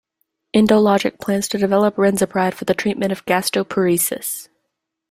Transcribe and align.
EndoLogic 0.55 1.19
plans 1.19 1.47
to 1.49 1.59
develop 1.59 1.95
Renzapride 1.95 2.55
for 2.55 2.65
the 2.65 2.73
treatment 2.73 3.11
of 3.11 3.23
gastroparesis. 3.27 4.49